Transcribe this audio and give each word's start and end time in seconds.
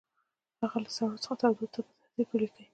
هغوی 0.61 0.81
له 0.85 0.91
سړو 0.97 1.21
څخه 1.23 1.35
تودو 1.39 1.67
ته 1.73 1.79
په 1.85 1.91
ترتیب 2.01 2.27
ولیکئ. 2.31 2.65